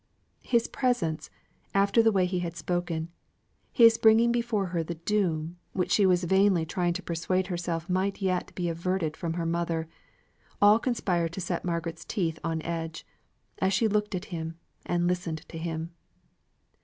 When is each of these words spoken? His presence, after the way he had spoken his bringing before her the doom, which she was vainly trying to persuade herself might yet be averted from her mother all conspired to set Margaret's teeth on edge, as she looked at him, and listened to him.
His 0.41 0.67
presence, 0.67 1.29
after 1.75 2.01
the 2.01 2.11
way 2.11 2.25
he 2.25 2.39
had 2.39 2.57
spoken 2.57 3.09
his 3.71 3.99
bringing 3.99 4.31
before 4.31 4.65
her 4.73 4.81
the 4.83 4.95
doom, 4.95 5.57
which 5.73 5.91
she 5.91 6.07
was 6.07 6.23
vainly 6.23 6.65
trying 6.65 6.93
to 6.93 7.03
persuade 7.03 7.45
herself 7.53 7.87
might 7.87 8.19
yet 8.19 8.51
be 8.55 8.67
averted 8.67 9.15
from 9.15 9.33
her 9.33 9.45
mother 9.45 9.87
all 10.59 10.79
conspired 10.79 11.33
to 11.33 11.41
set 11.41 11.63
Margaret's 11.63 12.03
teeth 12.03 12.39
on 12.43 12.63
edge, 12.63 13.05
as 13.59 13.73
she 13.73 13.87
looked 13.87 14.15
at 14.15 14.25
him, 14.33 14.57
and 14.87 15.07
listened 15.07 15.47
to 15.49 15.59
him. 15.59 15.91